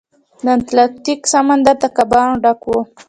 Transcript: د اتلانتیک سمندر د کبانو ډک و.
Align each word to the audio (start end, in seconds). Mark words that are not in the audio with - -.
د 0.43 0.47
اتلانتیک 0.57 1.21
سمندر 1.33 1.75
د 1.81 1.85
کبانو 1.97 2.35
ډک 2.43 2.61
و. 2.69 2.73